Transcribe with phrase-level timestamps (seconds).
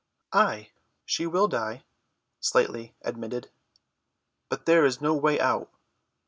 [0.33, 0.71] "Ay,
[1.05, 1.83] she will die,"
[2.39, 3.51] Slightly admitted,
[4.49, 5.71] "but there is no way out."